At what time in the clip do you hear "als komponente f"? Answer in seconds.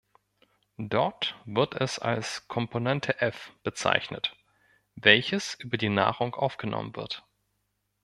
1.99-3.51